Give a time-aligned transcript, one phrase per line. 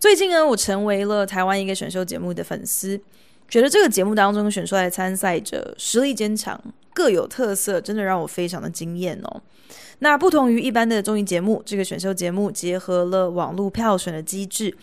[0.00, 2.98] 最近呢，我成为了台湾一个选秀节目的粉丝。
[3.50, 6.58] 觉得这个节目当中选出来的参赛者实力坚强，
[6.94, 9.42] 各有特色，真的让我非常的惊艳哦。
[9.98, 14.74] 那不同于一般的综艺节目，这个选秀节目结合了网络票选的机制，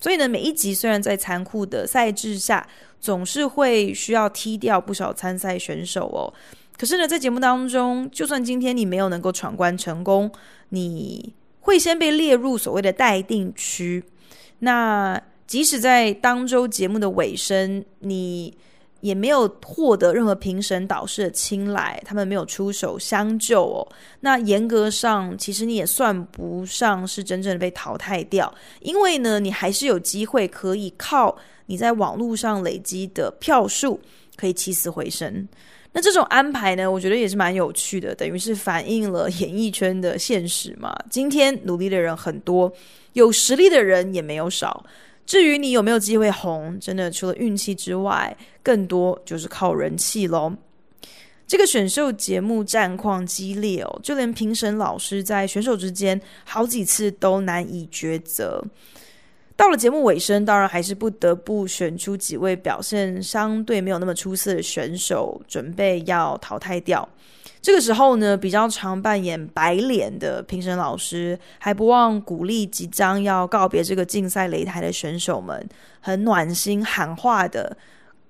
[0.00, 2.66] 所以呢，每一集虽然在残酷的赛制下，
[2.98, 6.34] 总是会需要踢掉不少参赛选手哦。
[6.76, 10.28] 可是呢，在节目当中，就算今天你没有能够闯关成功，
[10.70, 14.02] 你会先被列入所谓的待定区，
[14.58, 15.20] 那。
[15.46, 18.52] 即使在当周节目的尾声，你
[19.00, 23.86] 也没有获得任何评审导师的青睐，他们没有出手相救哦。
[24.20, 34.00] 那严格上，其实你也算不上是真正的被淘汰掉，因为呢，你还是有机会可以靠你在网络上累积的票数，
[34.36, 35.46] 可以起死回生。
[35.92, 40.92] 那这种安排呢，我觉得也是蛮有趣的，等于是反映了演艺圈的现实嘛。
[41.10, 42.72] 今天努力的人很多，
[43.14, 44.84] 有实力的人也没有少。
[45.26, 50.52] 至于你有没有机会红，真的除了运气之外，更多就是靠人气喽。
[51.46, 58.62] 这个选秀节目战况激烈哦，就连评审老师在选手之间好几次都难以抉择。
[59.56, 67.08] 到了节目尾声，当然还是不得不选出几位表现相对没有那么出色的选手，准备要淘汰掉。
[67.64, 75.66] 这个时候呢，比较常扮演白脸的评审老师还不忘鼓励即将要告别这个竞赛擂台的选手们，
[75.98, 77.74] 很暖心喊话的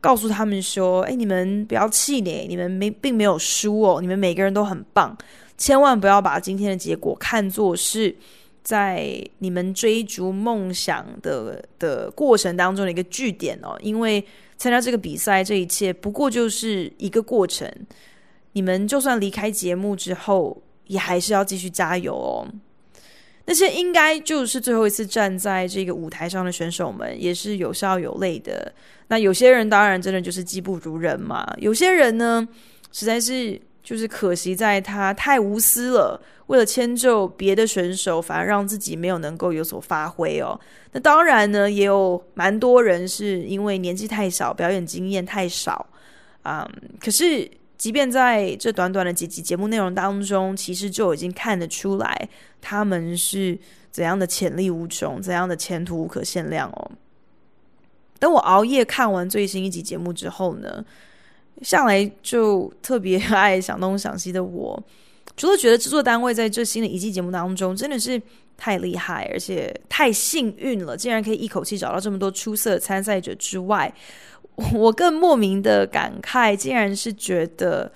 [0.01, 5.19] 告诉他们说：“哎，你们不要气馁，你们没并没有输哦，你们每个人都很棒，
[5.59, 8.15] 千万不要把今天的结果看作是
[8.62, 14.25] 在你们追逐梦想的的过程当中的一个句点哦，因为
[14.56, 17.69] 参加这个比赛，这一切不过就是一个过程。”
[18.54, 22.48] 你们就算离开节目之后，也还是要继续加油哦。
[23.47, 28.72] 那些应该就是最后一次站在这个舞台上的选手们，也是有笑有泪的。
[29.09, 31.47] 那有些人当然真的就是技不如人嘛。
[31.59, 32.48] 有些人呢，
[32.91, 40.59] 实在是就是可惜在他太无私了，为了迁就别的选手，反而让自己没有能够有所发挥哦。
[40.93, 45.87] 那当然呢，也有蛮多人是因为年纪太小，表演经验太少
[46.43, 46.91] 啊、嗯。
[46.98, 47.50] 可是。
[47.77, 52.29] 即便在这短短的几集节目内容当中，其实就已经看得出来
[52.61, 53.59] 他们是
[53.91, 56.91] 怎样的潜力无穷，怎样的前途无可限量哦。
[58.21, 60.83] 等我熬夜看完最新一集节目之后呢，
[61.62, 64.83] 向来就特别爱想东想西的我，
[65.37, 68.23] 除了觉得制作单位在这新的一季节目当中真的是
[68.56, 73.93] 太厉害，而且太幸运了，竟然可以一口气找到这么多出色的参赛者之外。
[74.72, 77.91] 我更莫名的感慨，竟然是觉得，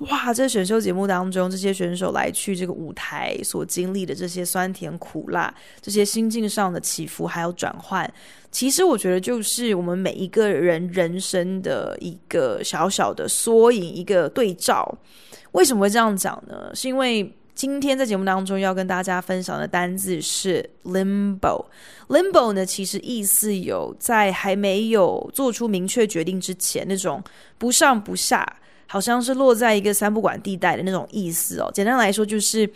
[0.00, 0.32] 哇！
[0.34, 8.12] 这选秀节目当中，这些选手来去这个舞台所经历的这些酸甜苦辣，这些心境上的起伏还有转换，
[8.50, 14.98] 其实我觉得就是我们每一个人人生的一个小小的缩影，一个对照。
[15.52, 16.70] 为什么会这样讲呢？
[16.74, 17.34] 是因为。
[17.54, 21.66] 今天在节目当中要跟大家分享的单字是 limbo。
[22.08, 27.22] limbo 呢，其实意思有在还没有做出明确决定之前，那种
[27.58, 28.46] 不上不下，
[28.86, 31.70] 好像是落在一个三不管地带的那种意思哦。
[31.74, 32.68] 简单来说，就是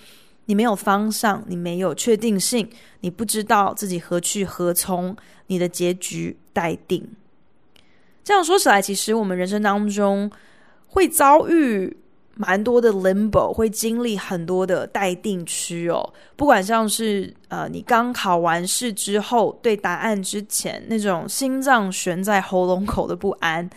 [0.44, 2.68] 你没有方向，你没有确定性，
[3.00, 5.16] 你不知道自己何去何从，
[5.46, 7.02] 你的结局待定。
[8.22, 10.30] 这样说起来，其实我们人生当中
[10.86, 11.96] 会遭遇。
[12.38, 23.68] 蛮多的 limbo 会经历很多的待定区哦，不管像是呃你刚考完试之后对答案之前那种心脏悬在喉咙口的不安，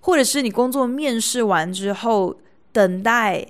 [0.00, 2.36] 或者是你工作面试完之后
[2.72, 3.46] 等待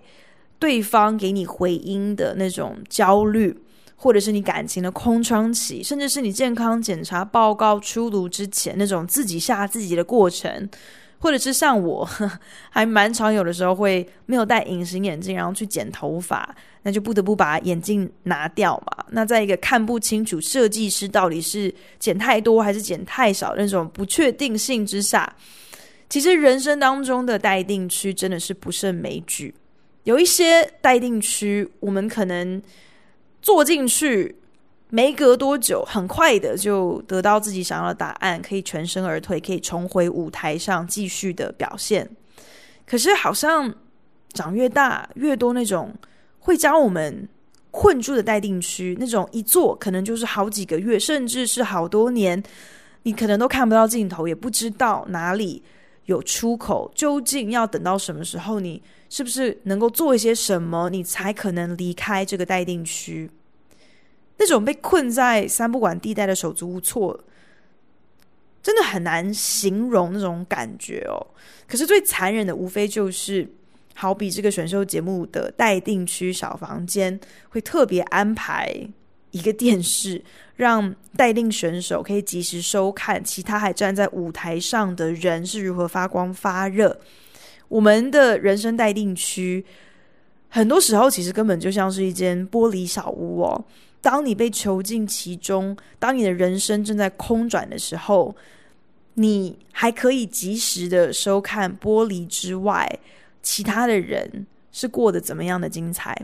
[0.58, 3.58] 对方给你回音的那种焦虑，
[3.96, 10.68] 或者是你感情的空窗期，甚至是你健康检查报告出炉之前那种自己吓自己的过程。
[11.18, 12.08] 或者是像我，
[12.70, 19.04] 还蛮常有的时候会没有戴隐形眼镜，然后去剪头发，那就不得不把眼镜拿掉嘛。
[19.10, 25.34] 那在一个看不清楚设计师到底是剪太多还是剪太少那种不确定性之下，
[26.08, 29.54] 其实人生当中的待定区真的是不胜枚举。
[30.04, 32.62] 有一些待定区，我们可能
[33.42, 34.34] 坐进去
[34.90, 42.08] 没隔多久，很快的就得到自己想要的答案，可以全身而退，可以重回舞台上继续的表现。
[42.86, 43.74] 可是好像
[44.32, 45.94] 长越大，越多那种
[46.38, 47.28] 会将我们
[47.70, 52.42] 困住的待定区，那种一坐可能就是好几个月，甚至是好多年，
[53.02, 55.62] 你可能都看不到尽头，也不知道哪里
[56.06, 56.90] 有出口。
[56.94, 58.58] 究竟要等到什么时候？
[58.58, 63.30] 你是不是能够做一些什么，你才可能离开这个待定区？
[64.38, 67.18] 那种被困在三不管地带的手足无措，
[68.62, 71.26] 真的很难形容那种感觉哦。
[71.66, 73.48] 可是最残忍的，无非就是。
[74.00, 77.18] 好比这个选秀节目的待定区小房间，
[77.48, 78.72] 会特别安排
[79.32, 80.22] 一个电视，
[80.54, 86.96] 让待定选手可以及时收看其他还站在舞台上的人是如何发光发热。
[87.66, 89.66] 我们的人生待定区，
[90.48, 93.64] 很多时候其实根本就像是一间玻璃小屋哦。
[94.00, 98.34] 当你被囚禁其中，当你的人生正在空转的时候，
[99.14, 103.00] 你还可以及时的收看玻璃之外。
[103.40, 106.14] 其他的人是过得怎么样的精彩？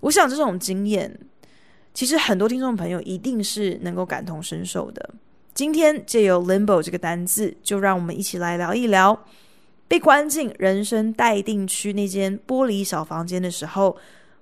[0.00, 1.18] 我想这种经验，
[1.94, 5.10] 其实很多听众朋友一定是能够感同身受的。
[5.54, 9.26] 今天借由 limbo 这个单字，就让我们一起来聊一聊，
[9.86, 13.96] 被关进人生待定区那间玻璃小房间的时候，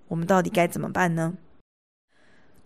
[0.08, 1.34] 我们到底该怎么办呢？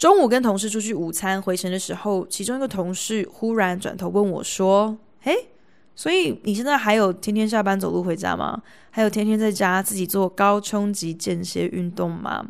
[0.00, 5.49] 中午跟同事出去午餐，回程的时候，其中一个同事忽然转头问我说：“嘿。”
[5.94, 8.62] 所以你现在还有天天下班走路回家吗？
[8.91, 12.43] 还有天天在家自己做高冲击间歇运动吗？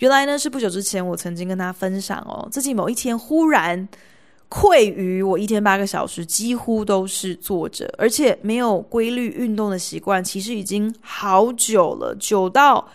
[0.00, 3.88] 原来呢，是不久之前我曾经跟他分享哦，自己某一天忽然
[4.50, 12.86] 愧于我一天八个小时几乎都是坐着，而且没有规律运动的习惯，其实已经好久了，久到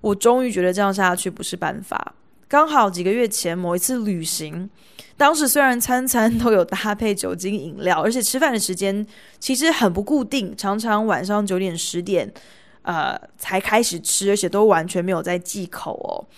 [0.00, 2.14] 我终于觉得这样下去不是办法。
[2.52, 4.68] 刚好几个月前某一次旅行。
[5.16, 9.06] 当时虽然餐餐都有搭配酒精饮料，而且吃饭的时间
[9.40, 12.30] 其实很不固定，常常晚上九点十点，
[12.82, 16.28] 呃，才开始吃，而且都完全没有在忌口哦。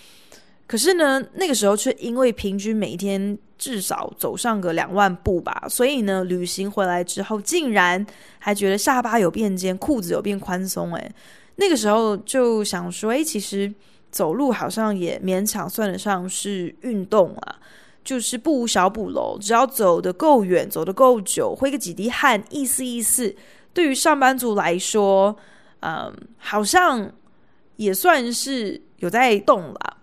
[0.65, 8.05] 可是呢，那个时候却因为平均每一天至少走上个两万步吧，所以呢，旅行回来之后，竟然
[8.39, 10.95] 还觉得下巴有变尖，裤子有变宽松。
[10.95, 11.11] 诶，
[11.57, 13.69] 那个时候就想说，诶，其实
[14.15, 17.59] 走路好像也勉强算得上是运动啊。
[18.05, 23.35] 就是不无小补喽，只要走得够远，走得够久，挥个几滴汗，意思意思，
[23.73, 25.35] 对于上班族来说，
[25.79, 27.11] 嗯，好像
[27.77, 29.97] 也算是有在动了。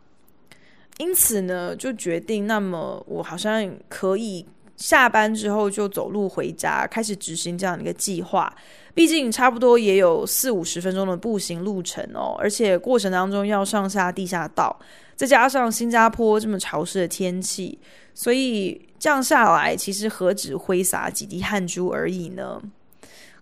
[0.98, 4.44] 因此呢，就决定，那么我好像可以
[4.76, 8.52] 下班之后就走路回家，开始执行这样的一个计划。
[8.94, 14.78] 毕竟差不多也有四五十分钟的步行路程哦，而且过程当中要上下地下道。
[15.14, 17.78] 再加上新加坡这么潮湿的天气，
[18.12, 22.60] 所以这样下来，其实何止挥洒几滴汗珠而已呢？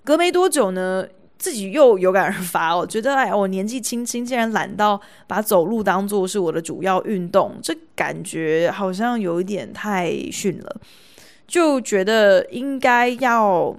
[0.04, 1.06] 隔没多久呢，
[1.38, 10.76] 自己又有感而发哦，觉得哎，我年纪轻轻，竟然懒到把走路当做是我的主要运动，这感觉好像有一点太逊了，
[11.46, 13.74] 就觉得应该要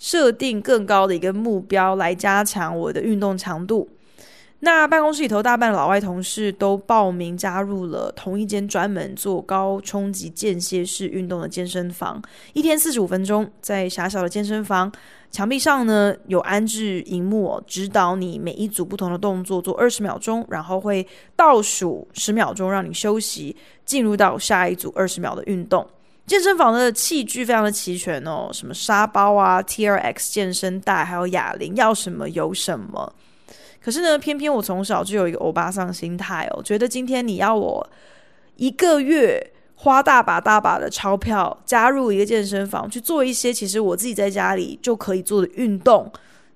[0.00, 3.88] 设定更高的一个目标来加强我的运动强度。
[4.62, 12.20] 那办公室里头大半的老外同事都报名加入了同一间专门做高冲击间歇式运动的健身房，
[12.52, 14.92] 一天四十五分钟，在狭小的健身房
[15.30, 25.86] 墙壁上呢，有安置荧幕哦，指导你每一组不同的动作做二十秒钟，然后会倒数十秒钟让你休息，进入到下一组二十秒的运动。
[26.30, 33.12] 健身房的器具非常的齐全哦，什么沙包啊、TRX 健身带，还有哑铃，要什么有什么。
[33.82, 37.84] 可是呢，偏偏我从小就有一个欧巴桑心态哦，觉得今天你要我
[38.54, 39.44] 一个月
[39.74, 46.08] 花大把大把的钞票加入一个健身房去做一些其实我自己在家里就可以做的运动，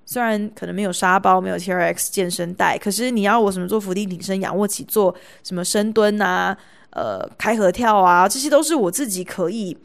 [0.05, 5.13] 虽然可能没有沙包，没有 TRX 健身带，可是你要我什么做伏地挺身、仰卧起坐、
[5.43, 6.57] 什么深蹲啊、
[6.95, 9.77] 呃开合跳啊，这些都是我自己可以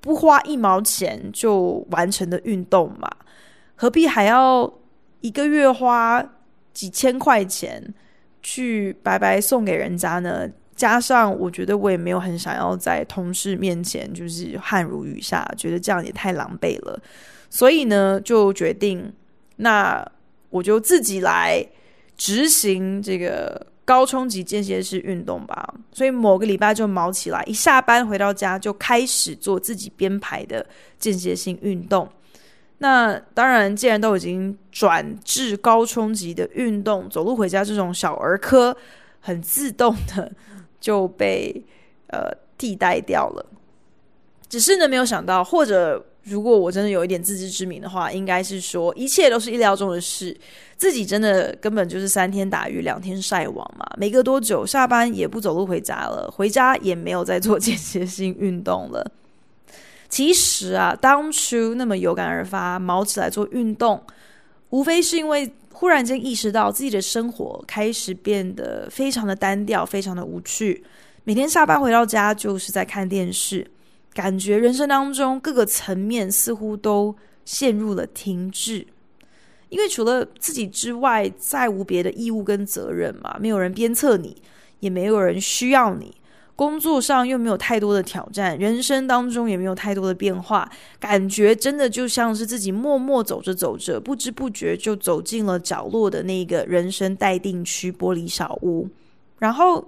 [0.00, 3.10] 不花一毛钱就完成的运动嘛，
[3.74, 4.72] 何必还要
[5.20, 6.24] 一个月花
[6.72, 7.82] 几千块钱
[8.42, 10.46] 去白白送给人家呢？
[10.76, 17.00] 加上我觉得我也没有很想要在同事面前就是汗如雨下，觉得这样也太狼狈了。
[17.48, 19.12] 所以呢，就决定
[19.56, 20.04] 那
[20.50, 21.64] 我就自己来
[22.16, 25.74] 执行这个高冲击间歇式运动吧。
[25.92, 30.64] 所以某个礼拜就卯起来，一下班回到家就开始做自己编排的
[30.98, 32.08] 间歇性运动。
[32.78, 38.76] 那当然，既然都已经转至高冲击的运动，走路回家这种小儿科，
[39.20, 40.30] 很自动的
[40.80, 41.64] 就被
[42.08, 43.46] 呃替代掉了。
[44.48, 50.36] 只是呢，没有想到，或者如果我真的有一点自知之明的话，应该是说一切都是意料中的事。
[50.76, 59.12] 自己真的根本就是三天打鱼两天晒网嘛，没隔多久下班也不走路回家了，回家也没有再做间歇性运动了。
[60.08, 64.02] 其实啊，当初那么有感而发，毛起来做运动，
[64.70, 70.84] 无非是因为忽然间意识到自己的生活开始变得非常的单调，非常的无趣。
[71.24, 73.66] 每天下班回到家就是在看电视，
[74.14, 78.86] 感觉人生当中各个层面似乎都陷入了停滞。
[79.68, 84.40] 因为除了自己之外，再无别的义务跟责任嘛，没有人鞭策你，
[84.78, 86.14] 也没有人需要你。
[86.56, 98.88] 工作上又没有太多的挑战，人生当中也没有太多的变化，感觉真的就像是自己默默走着走着，不知不觉就走进了角落的那个人生待定区玻璃小屋，
[99.40, 99.84] 然后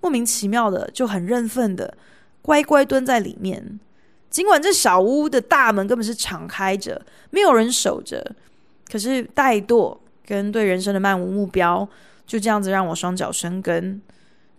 [0.00, 1.94] 莫名其妙的就很认份的
[2.42, 3.80] 乖乖蹲在里面。
[4.28, 8.34] 尽管这小屋的大门根本是敞开着，没有人守着。
[8.90, 9.96] 可是怠惰
[10.26, 11.88] 跟对人生的漫无目标，
[12.26, 14.00] 就这样子让我双脚生根，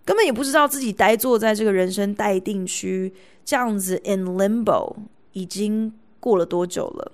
[0.04, 3.12] 根本也不知道自己呆坐在这个人生待定区，
[3.44, 4.94] 这样子 in limbo
[5.32, 7.12] 已经过了多久了？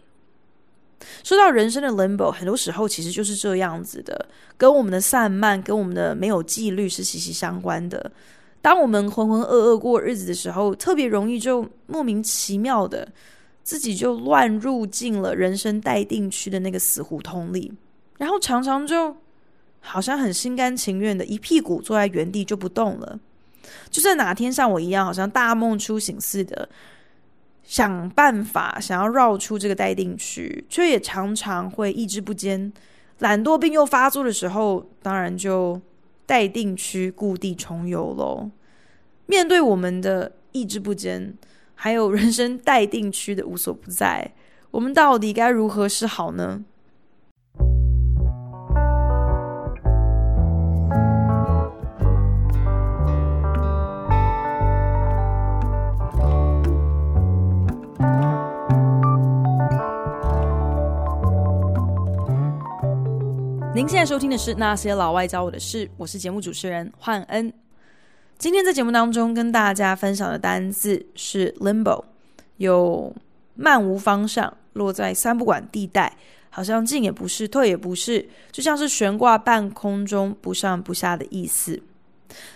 [1.25, 8.13] 说到人生的 limbo，很多时候其实就是这样子的，跟我们的散漫，跟我们的没有纪律是息息相关的。
[8.63, 13.09] 当我们浑浑噩噩过日子的时候，特别容易就莫名其妙的。
[13.63, 17.71] 自己就乱入进了人生待定区的那个死胡同里，
[18.17, 19.15] 然后常常就
[19.81, 23.21] 好像很心甘情愿的一屁股坐在原地就不动了。
[23.89, 26.69] 就算哪天像我一样，好像大梦初醒似的，
[27.63, 32.73] 想办法想要绕出这个待定区，却也常常会意志不坚，
[33.19, 35.81] 懒惰病又发作的时候，当然就
[36.31, 38.53] 待定区故地重游喽。
[39.27, 41.37] 面对我们的意志不坚。
[41.75, 44.33] 还有人生待定区的无所不在，
[44.71, 46.65] 我们到底该如何是好呢？
[63.81, 67.51] 您现在收听的是《那些老外教我的事》，我是节目主持人焕恩。
[68.37, 72.05] 今天在节目当中跟大家分享的单字是 limbo，
[72.59, 73.17] 有
[73.55, 76.15] 漫无方向，落在三不管地带，
[76.51, 81.83] 好像进也不是，退也不是，就像是悬挂半空中，不上不下的意思。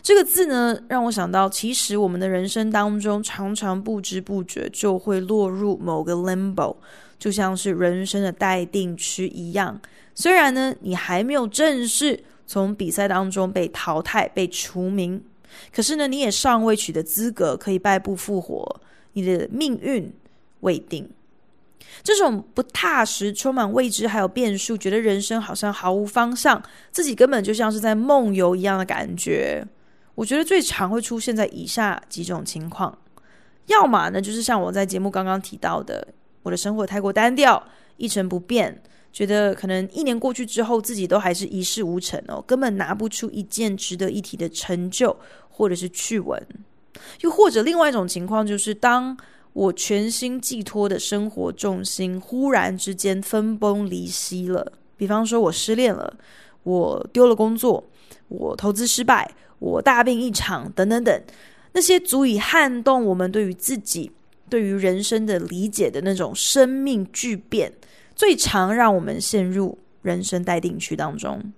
[0.03, 6.77] 这个字呢，让我想到，其实我们的人生当中，常常不知不觉就会落入某个 limbo，
[7.25, 9.81] 就像是人生的待定区一样。
[10.15, 15.25] 虽然呢，你还没有正式从比赛当中被淘汰、被除名。
[15.73, 18.79] 可是呢，你也尚未取得资格，可以败部复活，
[19.15, 20.13] 你的命运
[20.61, 21.09] 未定。
[22.03, 29.67] 这种不踏实、充满未知还有变数，觉得人生好像毫无方向，自己根本就像是在梦游一样的感觉。
[30.15, 32.99] 我觉得最常会出现在以下几种情况：
[33.69, 36.07] 要么呢，就是像我在节目刚刚提到的，
[36.45, 37.61] 我的生活太过单调，
[37.97, 38.81] 一成不变。
[39.13, 45.17] 觉得可能一年过去之后，自己都还是一事无成哦，根本拿不出一件值得一提的成就
[45.49, 46.45] 或者是趣闻。
[47.21, 49.17] 又或者另外一种情况，就是当
[49.53, 56.17] 我全心寄托的生活重心忽然之间分崩离析了，比方说我失恋了，
[56.65, 57.85] 我丢了工作，
[58.27, 61.23] 我投资失败，我大病一场，等等等，
[61.73, 64.11] 那些足以撼动我们对于自己、
[64.49, 67.73] 对于人生的理解的那种生命巨变。
[68.17, 71.53] 最常让我们陷入人生待定区当中。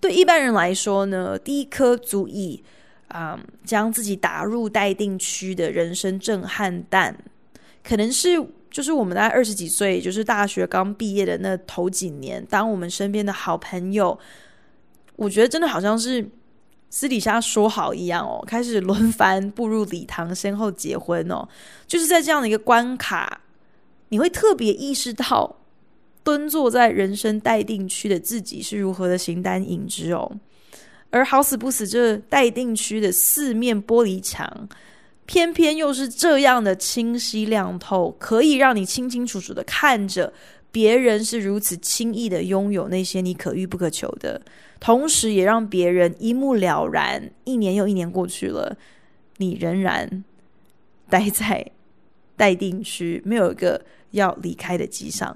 [0.00, 2.62] 对一般人来说呢，第一颗足以
[3.08, 7.16] 啊、将自己打入待定区的人生震撼弹，
[7.84, 14.18] 可能是就是我们大概二十几岁，就是大学刚毕业的那头几年，当我们身边的好朋友，
[15.14, 16.28] 我觉得真的好像是
[16.98, 21.46] 私底下说好一样哦， 开始轮番步入礼堂，先后结婚哦，
[21.86, 23.42] 就是在这样的一个关卡。
[24.08, 25.56] 你会特别意识到，
[26.24, 30.38] 蹲坐在人生待定区的自己是如何的形单影只哦，
[31.10, 34.66] 而好死不死，这待定区的四面玻璃墙，
[35.26, 40.32] 偏偏又是这样的清晰亮透，可以让你清清楚楚的看着
[40.76, 44.38] 别人是如此轻易的拥有那些你可遇不可求的，
[44.78, 47.30] 同时也让别人一目了然。
[47.44, 48.76] 一年又一年过去了，
[49.38, 50.22] 你仍然
[51.08, 51.72] 待在
[52.36, 53.80] 待定区，没有一个
[54.10, 55.34] 要离开的迹象。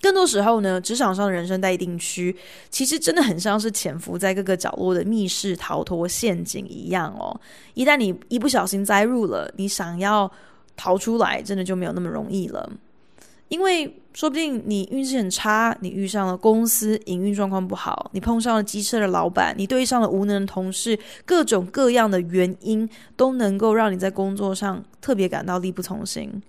[0.00, 2.36] 更多时候呢，职场上的人生待定区，
[2.68, 7.40] 其实真的很像是潜伏在各个角落的密室逃脱陷阱一样哦。
[7.74, 10.28] 一旦你一不小心栽入了，你想要
[10.76, 12.68] 逃出来，真的就没有那么容易了。
[13.48, 26.42] 因为说不定你运气很差，你遇上了公司营运状况不好，你碰上了机车的老板，你对上了无能的同事，各种各样的原因都能够让你在工作上特别感到力不从心。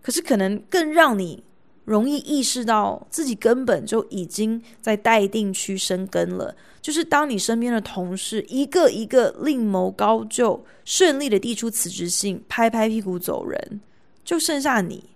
[0.00, 1.40] 可是，可能更让你
[1.84, 6.52] 容易意识到自己根本就已经在待定区生根了。
[6.80, 13.80] 就是当你身边的同事一个一个另谋高就，顺利的递出辞职信，拍拍屁股走人，
[14.24, 15.11] 就剩下你。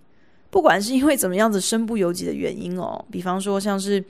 [0.57, 4.03] 不管是因为怎么样子身不由己的原因哦，比方说像是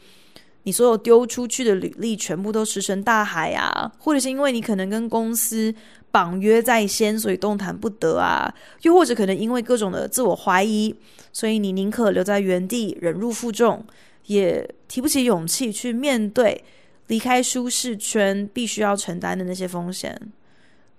[0.64, 5.76] 你所有丢出去的履历全部都石沉大海啊，或者是因为你可能跟公司
[6.10, 8.50] 绑约在先，所以动弹不得啊，
[8.84, 10.96] 又或者可能因为各种的自我怀疑，
[11.34, 13.86] 所以你宁可留在原地忍辱负重，
[14.28, 16.64] 也提不起勇气去面对
[17.08, 20.18] 离开舒适圈必须要承担的那些风险。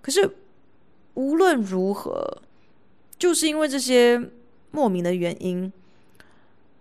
[0.03, 0.31] 可是
[1.15, 2.43] 无论如何，
[3.19, 4.23] 就是因为这些。
[4.71, 5.73] 莫名的原因，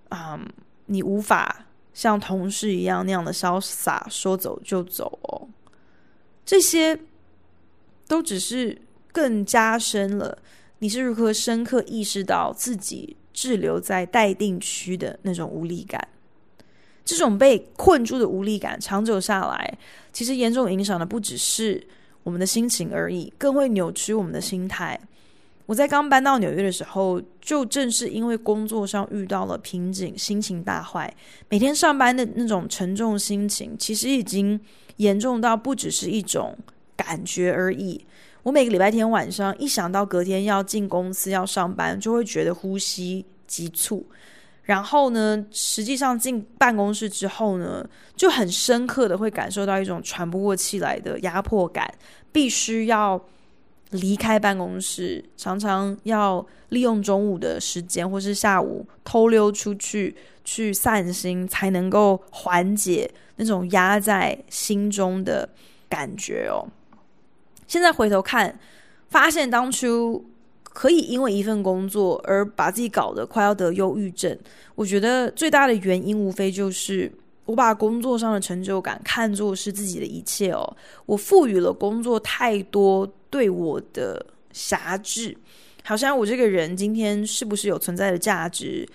[0.10, 0.40] 啊、
[0.88, 5.48] 你无法像同事一样那样的潇洒，说走就走哦。
[6.46, 7.00] 这些
[8.08, 10.38] 都只是更加深了
[10.80, 16.08] 你是如何深刻意识到自己滞留在待定区的那种无力感。
[17.04, 19.78] 这种被困住的无力感，长久下来，
[20.12, 21.86] 其实严重影响的不只是
[22.24, 25.00] 我们的心情而已，更会扭曲我们的心态。
[25.68, 31.14] 我在刚搬到纽约的时候，就正是因为工作上遇到了瓶颈，心情大坏。
[31.50, 34.58] 每天上班的那种沉重心情，其实已经
[34.96, 36.58] 严重到不只是一种
[36.96, 38.02] 感觉而已。
[38.44, 44.08] 我每个礼拜天晚上一想到隔天要进公司要上班，就会觉得呼吸急促。
[44.64, 51.94] 然后呢，实际上进办公室之后呢，就很深刻的会感受到一种喘不过气来的压迫感，
[52.32, 53.22] 必须要。
[53.92, 65.48] 离开办公室，常常要利用中午的时间，或是下午偷溜出去去散心，才能够缓解那种压在心中的
[65.88, 66.68] 感觉哦。
[67.68, 68.60] 现在回头看，
[69.10, 70.26] 发现当初
[70.64, 74.38] 可以因为一份工作而把自己搞得快要得忧郁症，
[74.76, 77.12] 我觉得最大的原因无非就是。
[77.46, 85.38] 我把工作上的成就感看作是自己的一切哦，我赋予了工作太多对我的辖制，
[85.84, 88.88] 好像我这个人今天是不是有存在的价值，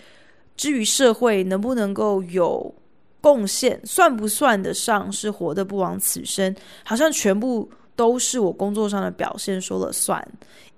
[0.57, 2.75] 至于社会能不能够有
[3.21, 10.27] 贡献，算不算得上是活得不枉此生，好像全部都是我工作上的表现说了算。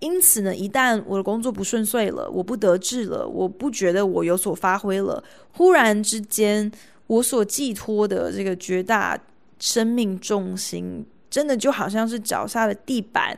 [0.01, 6.71] 因此呢，一旦我的工作不顺遂了，我不得志了，我不觉得我有所发挥了，忽然之间。
[7.07, 9.15] 我所寄托的这个绝大
[9.59, 13.37] 生命重心，真的就好像是脚下的地板，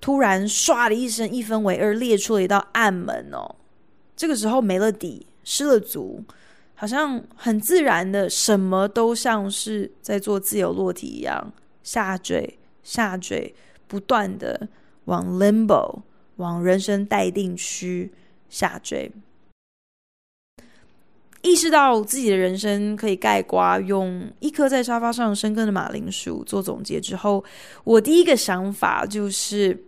[0.00, 3.56] 突然唰的一声一分为二，裂出了一道暗门哦。
[4.14, 6.22] 这个时候没了底，失了足，
[6.76, 13.52] 好像很自然的，什么都像是在做自由落体一样，下坠下坠，
[13.88, 14.68] 不断的
[15.06, 16.02] 往 limbo，
[16.36, 18.12] 往人生待定区
[18.48, 19.10] 下坠。
[21.42, 27.42] 意识到自己的人生可以盖瓜用一颗在沙发上生根的马铃薯做总结之后，
[27.84, 29.84] 我第一个想法就是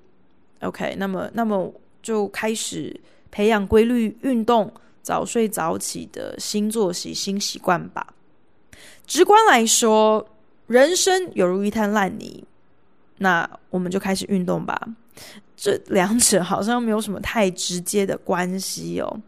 [0.61, 2.99] ，OK，那么那么就开始
[3.31, 8.07] 培养规律运动、早睡早起的新作息、新习惯吧。
[9.07, 10.25] 直观来说，
[10.69, 12.45] 人生犹如一滩烂泥，
[13.19, 14.81] 那我们就开始运动吧。
[15.57, 19.21] 这两者好像没有什么太直接的关系哦。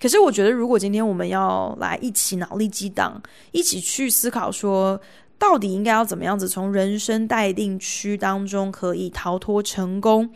[0.00, 5.00] 可是，我觉得，如果今天我们要来一起脑力激荡，一起去思考，说
[5.38, 10.30] 到底应该要怎么样子从人生待定区当中可以逃脱成功，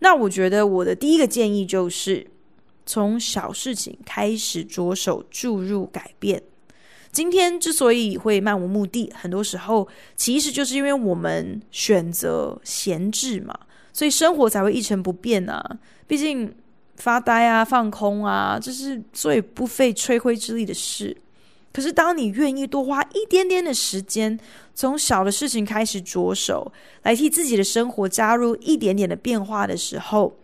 [0.00, 2.26] 那我觉得我的第一个建议就是
[2.84, 6.42] 从小事情开始着手注入改变。
[7.12, 13.58] 今天之所以会漫无目的，很多时候其实就是因为我们选择闲置嘛，
[13.92, 15.78] 所以生活才会一成不变啊。
[16.06, 16.52] 毕竟。
[16.96, 21.16] 发呆啊，放空啊，这是最不费吹灰之力的事。
[21.72, 24.38] 可是，当你愿意多花一点点的时间，
[24.74, 30.34] 从小的事情开始着手，来替自己的生活加入一点点的变化的时候，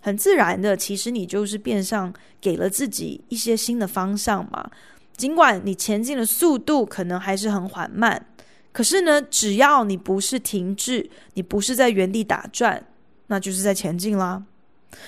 [0.00, 4.68] 很自然的，其实你就是变相给了自己一些新的方向嘛。
[5.16, 8.26] 尽管你前进的速度可能还是很缓慢，
[8.72, 12.84] 可是呢，只要你不是停滞，你不是在原地打转，
[13.28, 14.42] 那就是在前进啦。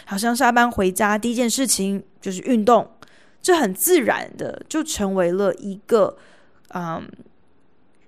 [0.04, 2.90] 好像下班回家第一件事情就是运动，
[3.42, 6.16] 这很自然的就成为了一个，
[6.74, 7.08] 嗯，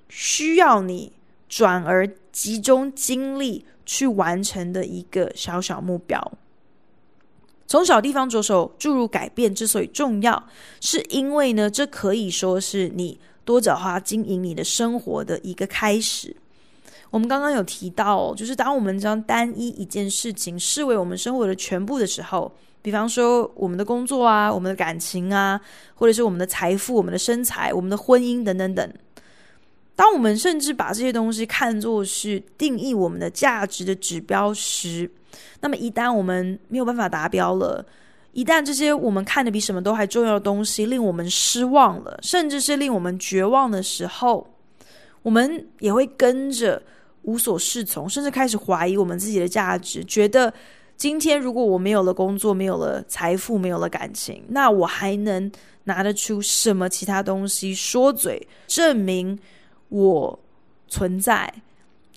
[0.09, 1.13] 需要你
[1.49, 6.33] 转而集中精力去完成的一个小小目标。
[7.67, 10.49] 从小地方着手注入改变之所以重要，
[10.81, 16.35] 是因为呢，这可以说是你多角化经营你的生活的一个开始。
[17.11, 25.59] 我们刚刚有提到，就是当我们将单一一件事情视为我们生活的全部的时候，比方说我们的工作啊、我们的感情啊，
[25.95, 28.93] 或者是我们的财富、我们的身材、我们的婚姻等等等。
[29.97, 35.11] 当我们甚至把这些东西看作是定义我们的价值的指标时，
[35.61, 37.85] 那么一旦我们没有办法达标了，
[38.33, 44.47] 一旦这些我们看得比什么都还重要的东西令我们失望了，甚至是令我们绝望的时候，
[45.23, 46.83] 我们也会跟着。
[47.29, 50.51] 无所适从，甚至开始怀疑我们自己的价值，觉得
[50.97, 55.53] 今天如果我没有了工作，没有了财富，没有了感情，那我还能
[55.85, 59.39] 拿得出什么其他东西说嘴证明
[59.91, 60.41] 我
[60.89, 61.53] 存在？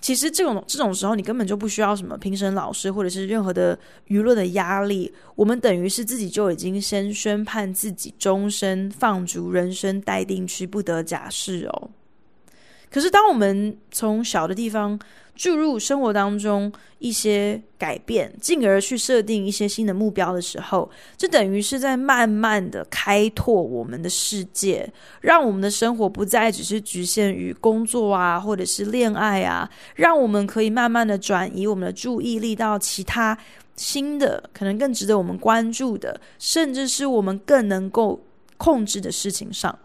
[0.00, 5.12] 其实这种这种时候，你根本就不需要什么评审老师，或者是任何的舆论的压力。
[5.36, 11.90] 我们等于是自己就已经先宣判自己终身放逐人生待定区，不得假释哦。
[12.92, 14.98] 可是，当我们从小的地方
[15.34, 24.86] 注入生活当中一些改变，进而去设定一些新的目标的时候，这等于是在慢慢的开拓我们的世界，
[25.22, 33.36] 让我们的生活不再只是局限于工作啊，或者是恋爱啊，让我们可以慢慢的转移我们的注意力到其他
[33.74, 38.20] 新的，可能更值得我们关注的，甚至是我们更能够
[38.58, 39.76] 控制的事情上。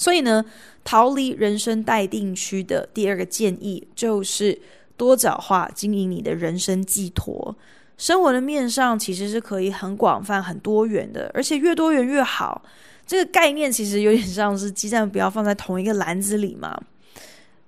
[0.00, 0.42] 所以呢，
[0.82, 4.58] 逃离人生待定区的第二个建议就是
[4.96, 7.54] 多角化经营你的人生寄托。
[7.98, 12.62] 生活的面上其实是可以很广泛、很多元的，而且越多元越好。
[13.06, 16.80] 这个概念其实有点像是鸡蛋不要放在同一个篮子里嘛。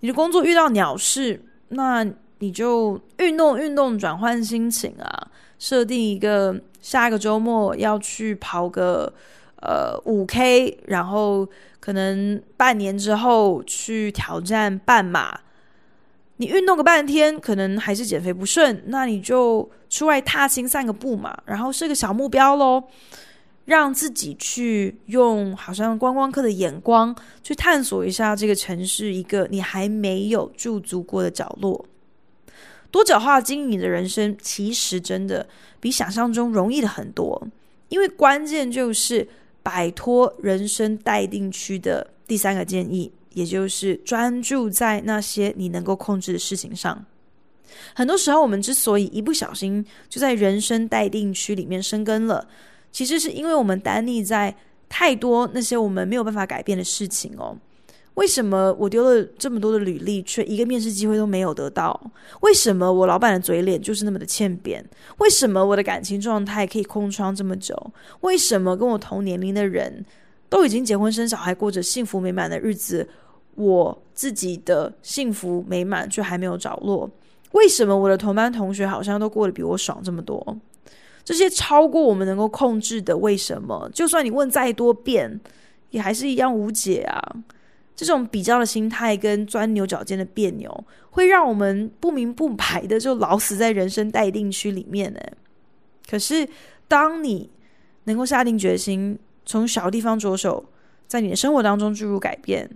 [0.00, 2.02] 你的工作遇到鸟事，那
[2.38, 9.12] 你就运动运动，转换心情啊，设定一个下一个周末要去跑个。
[9.62, 11.48] 呃，五 K，然后
[11.78, 15.38] 可能半年之后去挑战半马。
[16.38, 22.82] 你运动个半天，可能还是减肥不顺，那你就出外踏青散个步嘛，然后设个小目标喽，
[23.66, 31.86] 让自己去用好像观光客的眼光去探索一下这个城市一个你还没有驻足过的角落。
[32.90, 35.46] 多角化经营你的人生，其实真的
[35.78, 37.46] 比想象中容易的很多，
[37.90, 39.28] 因为关键就是。
[39.62, 47.04] 摆脱人生待定区的第三个建议，也就是专注在那些你能够控制的事情上。
[47.94, 52.46] 很多时候，我们之所以一不小心就在人生待定区里面生根了，
[52.90, 54.54] 其实是因为我们单立在
[54.88, 57.56] 太多那些我们没有办法改变的事情哦。
[58.14, 61.98] 为什么我丢了这么多的履历，却一个面试机会都没有得到？
[62.40, 64.84] 为什么我老板的嘴脸就是那么的欠扁？
[65.18, 67.74] 为什么我的感情状态可以空窗这么久？
[68.20, 70.04] 为什么跟我同年龄的人
[70.50, 73.08] 都已经结婚生小孩，过着幸福美满的日子，
[73.54, 77.10] 我自己的幸福美满却还没有着落？
[77.52, 80.58] 为什么我的同班同学好像都过得比我爽这么多？
[81.24, 85.40] 这些超过我们能够控制的为什么，就算你问再多遍，
[85.90, 87.36] 也还是一样无解啊！
[87.94, 95.20] 这种比较的心态跟钻牛角尖的别扭，会让我们不明不白的就老死在人生待定区里面呢。
[96.08, 96.48] 可是，
[96.88, 97.50] 当你
[98.04, 100.64] 能够下定决心，从小地方着手，
[101.06, 102.68] 在你的生活当中注入改变，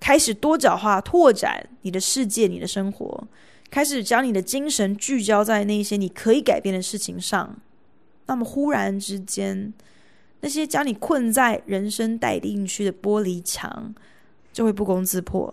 [0.00, 3.28] 开始多角化拓展你的世界、你的生活，
[3.70, 7.56] 开始将你的精神聚焦在那些你可以改变的事情上，
[8.26, 9.72] 那么忽然之间，
[10.40, 13.94] 那些将你困在人生待定区的玻璃墙，
[14.52, 15.52] 就会不攻自破，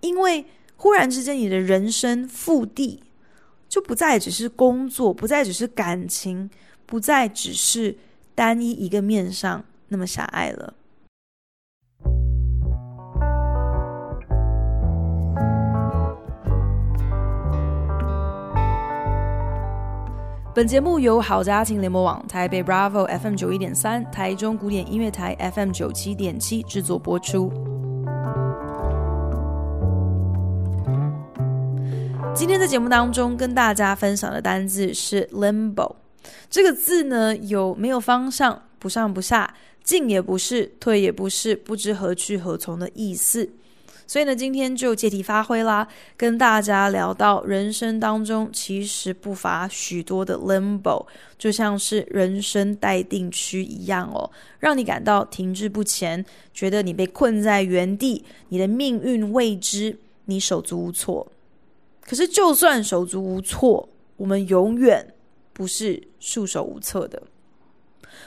[0.00, 3.02] 因为忽然之间，你的人生腹地
[3.68, 6.48] 就不再只是工作，不再只是感情，
[6.86, 7.96] 不再只是
[8.34, 10.74] 单一一个面上那么狭隘了。
[20.54, 27.77] 本节目由好家庭联盟网、台北 Bravo FM 九一点三、台中古典音乐台 FM 九七点七制作播出。
[32.38, 35.96] 今天在节目当中跟大家分享的单字是 limbo，
[36.48, 43.50] 这个字呢，有没有方向、不上不下、进也不是、退也不是、不知何去何从的意思。
[44.06, 51.04] 所以呢，今天就借题发挥啦，跟大家聊到人生当中其实不乏许多的 limbo，
[51.36, 56.24] 就像是人生待定区一样哦，让你感到停滞不前，
[56.54, 61.26] 觉得你被困在原地，你的命运未知，你手足无措。
[62.08, 65.06] 可是，就算手足无措，我们永远
[65.52, 67.22] 不是束手无策的。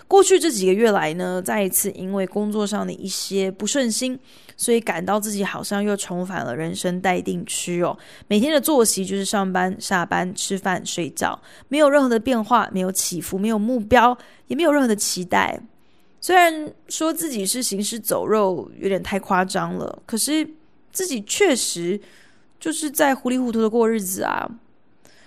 [0.07, 4.19] 过去这几个月来呢，再一次因为工作上的一些不顺心，
[4.55, 7.97] 所以感到自己好像又重返了人生待定区哦。
[8.27, 14.15] 每天的作息就是上班、下班、吃饭、睡觉，没有任何的变化，没有起伏，没有目标，
[14.45, 15.59] 也没有任何的期待。
[16.19, 20.47] 虽然说自己是行尸走肉，有点太夸张了，可是
[20.91, 21.99] 自己确实
[22.61, 24.49] 就是在糊里糊涂的过日子啊。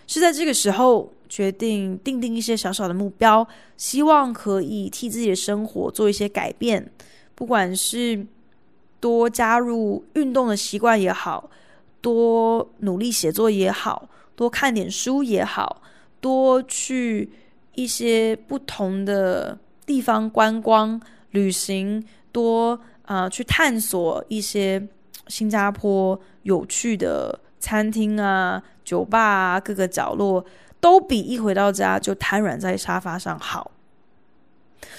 [0.06, 1.12] 是在这个时候。
[1.26, 3.44] 决定定定一些小小的目标，
[3.76, 6.92] 希望可以替自己的生活做一些改变。
[7.34, 8.24] 不管是
[9.00, 11.50] 多加入运动的习惯也好，
[12.00, 15.82] 多努力写作也好，多看点书也好，
[16.20, 17.28] 多去
[17.74, 24.86] 一些不同的地方观光旅行，多啊、去探索一些
[25.28, 30.44] 新加坡有趣的餐厅啊、酒吧啊，各个角落。
[30.80, 33.70] 都比一回到家就瘫软在沙发上好。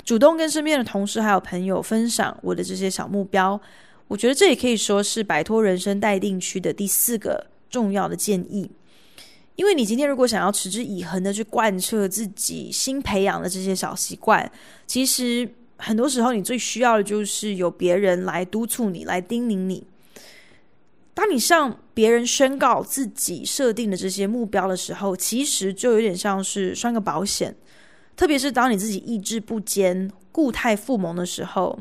[0.03, 3.61] 主动跟身边的同事还有朋友分享我的这些小目标，
[4.07, 8.71] 我觉得这也可以说是摆脱人生待定区的第四个重要的建议。
[9.55, 14.51] 因为你今天如果想要持之以恒的去贯彻自己新培养的这些小习惯，
[14.88, 19.85] 其实很多时候你最需要的就是有别人来督促你，来叮咛你。
[21.15, 27.56] 当你向别人宣告自己设定的这些目标的时候，其实就有点像是拴个保险。
[28.15, 31.80] 特别是当你自己意志不坚、固态复萌的时候，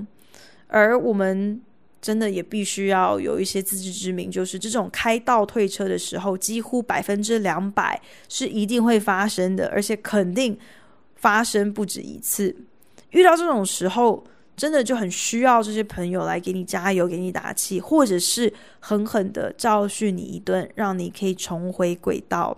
[0.69, 1.61] 而我们
[2.01, 10.57] 真的也必须要有一些自知之明，就是这种开倒退车的时候，几乎百分之两百是一定会发生的，而且肯定
[11.17, 12.55] 发生不止一次。
[13.11, 14.25] 遇到这种时候，
[14.57, 22.57] 真的就很需要这些朋友来给你加油，给你打气，或者是狠狠的教训你一顿，让你可以重回轨道。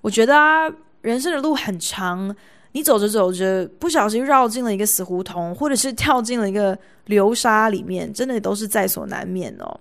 [0.00, 0.70] 我觉得啊，
[1.02, 2.34] 人生的路很长，
[2.72, 9.80] 你走着走着，不小心绕进了一个死胡同，或者是跳进了一个流沙里面，真的都是在所难免哦。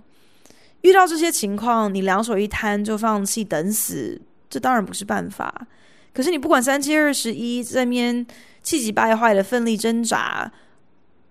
[0.81, 5.67] 遇到这些情况，你两手一摊就放弃等死，这当然不是办法。
[6.13, 8.25] 可是你不管三七二十一，在那边
[8.63, 10.51] 气急败坏的奋力挣扎。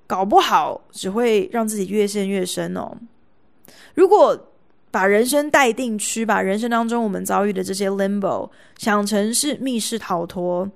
[0.08, 2.96] 搞不好只会让自己越陷越深哦。
[3.94, 4.48] 如果
[4.90, 10.68] 把人生待定区，把人生当中我们遭遇的这些 limbo 想成是密室逃脱，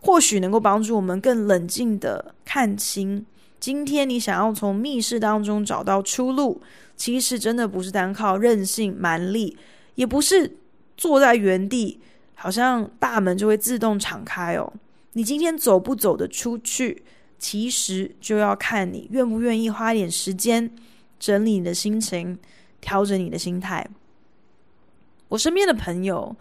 [0.00, 3.24] 或许能够帮助我们更冷静的看清，
[3.60, 6.60] 今天你想要从密室当中找到出路，
[6.96, 9.56] 其实真的不是单靠韧性蛮力，
[9.94, 10.56] 也不是
[10.96, 12.00] 坐在原地，
[12.34, 14.72] 好像大门就会自动敞开哦。
[15.12, 17.04] 你今天走不走得出去？
[17.40, 20.70] 其实就要看你愿不愿意花一点时间
[21.18, 22.38] 整理你的心情，
[22.82, 23.84] 调整你的心态。
[25.28, 26.36] 我身边的朋友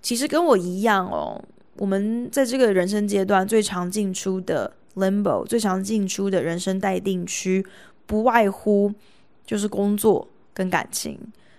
[0.00, 1.42] 其实跟我一样哦，
[1.76, 7.66] 我们在这个人生阶段最常进出的 limbo，最常进出的人生待定区，
[8.06, 8.94] 不外乎
[9.44, 11.18] 就是工作跟感情，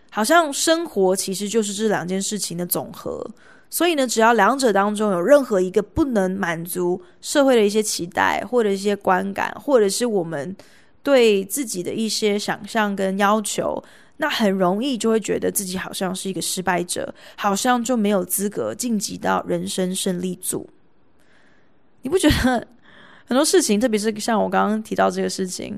[0.09, 3.29] 好像生活其实就是这两件事情的总和。
[3.75, 10.55] 所以呢，只要两者当中有任何一个不能满足社会的一些期待，或者一些观感，或者是我们
[11.03, 13.83] 对自己的一些想象跟要求，
[14.15, 20.69] 那很容易就会觉得自己好像是一个失败者，好像就没有资格晋级到人生胜利组。
[22.01, 22.65] 你不觉得
[23.25, 25.77] 很多事情，特别是像我刚刚提到这个事情，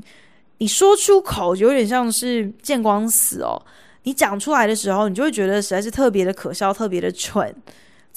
[0.59, 3.59] 你说出口就有点像是见光死哦。
[4.03, 7.51] 你讲出来的时候，你就会觉得实在是特别的可笑，特别的蠢。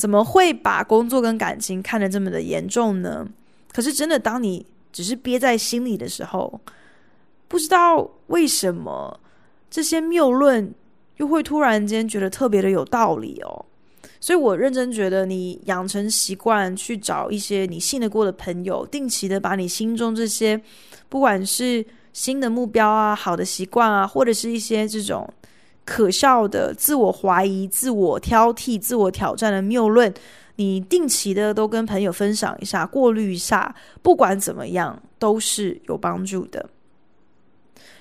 [0.01, 3.29] 怎么会把工作跟感情看得这么的严重呢？
[3.71, 6.59] 可是真的，当你只是憋在心里的时候，
[7.47, 9.21] 不知道为什么
[9.71, 10.73] 这些谬论
[11.19, 13.67] 又会突然间觉得特别的有道理哦。
[14.19, 20.59] 所以我认真觉得，你养成习惯去找一些你信得过的朋友，定期的把你心中这些
[21.11, 21.85] 不管是
[22.15, 25.29] 新的目标啊、好的习惯啊，或者是一些这种。
[25.91, 30.15] 可笑的自我怀疑、自我挑剔、自我挑战的谬论，
[30.55, 36.71] 你定期的都跟朋友分享一下，过滤一下，不管怎么样都是有帮助的。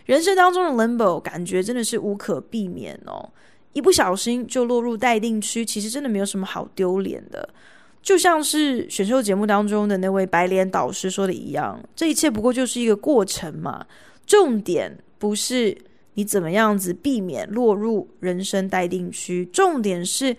[0.06, 3.28] 人生当中的 limbo 感觉真的是无可避免哦，
[3.74, 7.50] 一不小心就落入待定区，其实真的没有什么好丢脸的。
[8.04, 13.84] 就像是选秀节目当中的那位白脸导师说的一样，这一切不过就是一个过程嘛，
[14.28, 15.76] 重点不是。
[16.20, 19.46] 你怎么样子避免落入人生待定区？
[19.54, 20.36] 重点是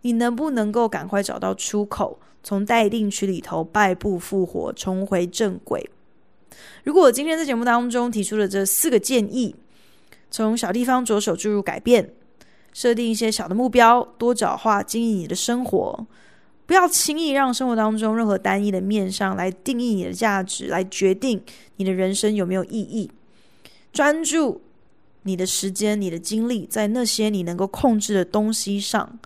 [0.00, 5.88] 你能不能够赶快找到出口，从待定区里头败部复活，重回正轨？
[6.82, 9.54] 如果我今天在节目当中提出了这四个建议，
[10.32, 12.10] 从小地方着手注入改变，
[12.72, 16.06] 设定一些小的目标，多角化经营你的生活，
[16.66, 21.40] 不要轻易让生活当中任何单一的面向来定义你的价值，来决定
[21.76, 23.08] 你的人生有没有意义。
[23.92, 24.62] 专注。
[25.22, 29.18] 你的时间、你的精力在那些你能够控制的东西上，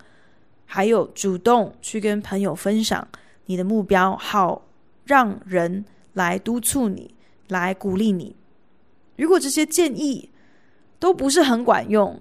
[0.65, 3.07] 还有主动去跟朋友分享
[3.45, 4.67] 你的目标，好
[5.05, 7.15] 让人来督促你、
[7.47, 8.35] 来鼓励你。
[9.15, 10.29] 如果这些建议
[10.99, 12.19] 都不是很管用，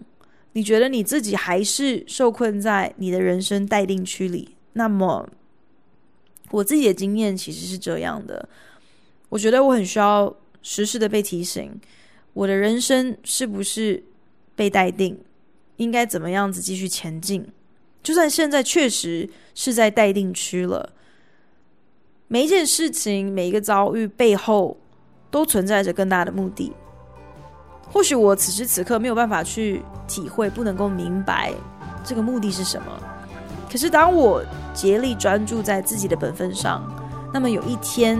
[0.52, 5.28] 你觉得你自己还是受困在你的人生待定区里，那么
[6.52, 8.48] 我自己的经验其实是这样的，
[9.30, 10.32] 我觉得我很需要
[10.62, 11.80] 时时的被提醒。
[12.34, 14.02] 我的人生是不是
[14.54, 15.18] 被待定？
[15.76, 17.46] 应该怎么样子继续前进？
[18.02, 20.92] 就算现在确实是在待定区了，
[22.28, 24.76] 每一件事情、每一个遭遇背后，
[25.30, 26.72] 都存在着更大的目的。
[27.90, 31.52] 或许我此时此刻没有办法去体会，不能够明白
[32.04, 32.86] 这个目的是什么。
[33.70, 36.82] 可是当我竭力专注在自己的本分上，
[37.32, 38.18] 那么有一天。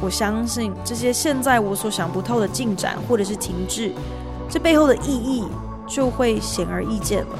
[0.00, 3.92] 我相信这些现在我所想不透的进展或者是停滞，
[4.48, 5.44] 这背后的意义
[5.86, 7.30] 就会显而易见了。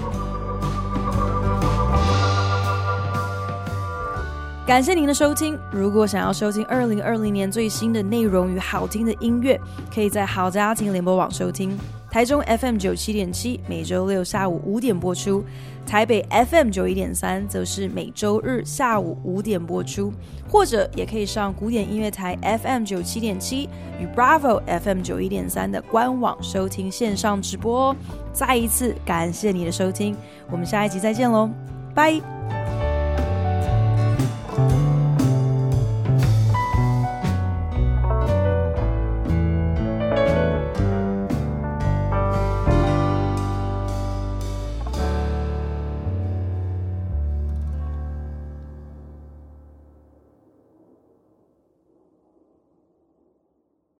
[4.66, 5.58] 感谢您的收听。
[5.70, 9.60] 如果想要收听二零二零年最新的内容与好听的音乐，
[9.94, 11.78] 可以在好家庭联播网收听。
[12.14, 15.42] 台中 FM 九七点七，每周六下午五点播出；
[15.84, 20.12] 台北 FM 九一点三，则是每周日下午五点播出。
[20.48, 27.96] 或者也可以上古典音乐台 FM 九七点七与 Bravo FM 九一点三的官网收听线上直播哦。
[28.32, 30.16] 再一次感谢你的收听，
[30.52, 31.50] 我们下一集再见喽，
[31.96, 32.63] 拜。